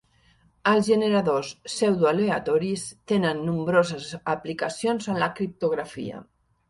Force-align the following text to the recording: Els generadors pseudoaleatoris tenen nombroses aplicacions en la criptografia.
Els 0.69 0.87
generadors 0.93 1.51
pseudoaleatoris 1.67 2.85
tenen 3.11 3.43
nombroses 3.51 4.09
aplicacions 4.35 5.11
en 5.15 5.21
la 5.27 5.29
criptografia. 5.43 6.25